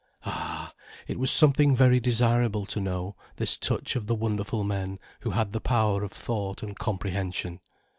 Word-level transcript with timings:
Ah, 0.25 0.73
it 1.07 1.19
was 1.19 1.29
something 1.29 1.75
very 1.75 1.99
desirable 1.99 2.65
to 2.65 2.79
know, 2.79 3.15
this 3.35 3.55
touch 3.55 3.95
of 3.95 4.07
the 4.07 4.15
wonderful 4.15 4.63
men 4.63 4.97
who 5.19 5.29
had 5.29 5.51
the 5.53 5.61
power 5.61 6.03
of 6.03 6.11
thought 6.11 6.63
and 6.63 6.75
comprehension. 6.79 7.59